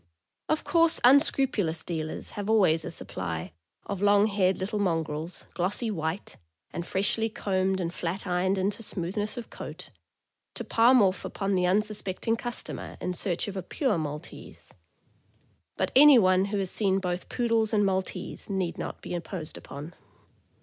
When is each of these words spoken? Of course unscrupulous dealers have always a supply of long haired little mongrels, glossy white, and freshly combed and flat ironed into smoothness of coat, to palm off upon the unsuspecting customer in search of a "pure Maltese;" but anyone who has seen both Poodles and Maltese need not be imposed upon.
Of 0.49 0.63
course 0.63 0.99
unscrupulous 1.03 1.83
dealers 1.83 2.31
have 2.31 2.49
always 2.49 2.83
a 2.83 2.89
supply 2.89 3.53
of 3.85 4.01
long 4.01 4.25
haired 4.25 4.57
little 4.57 4.79
mongrels, 4.79 5.45
glossy 5.53 5.91
white, 5.91 6.37
and 6.71 6.87
freshly 6.87 7.29
combed 7.29 7.79
and 7.79 7.93
flat 7.93 8.25
ironed 8.25 8.57
into 8.57 8.81
smoothness 8.81 9.37
of 9.37 9.51
coat, 9.51 9.91
to 10.55 10.63
palm 10.63 11.03
off 11.03 11.23
upon 11.23 11.53
the 11.53 11.67
unsuspecting 11.67 12.35
customer 12.35 12.97
in 12.99 13.13
search 13.13 13.47
of 13.47 13.55
a 13.55 13.61
"pure 13.61 13.99
Maltese;" 13.99 14.73
but 15.77 15.91
anyone 15.95 16.45
who 16.45 16.57
has 16.57 16.71
seen 16.71 16.97
both 16.97 17.29
Poodles 17.29 17.71
and 17.71 17.85
Maltese 17.85 18.49
need 18.49 18.79
not 18.79 19.03
be 19.03 19.13
imposed 19.13 19.55
upon. 19.55 19.93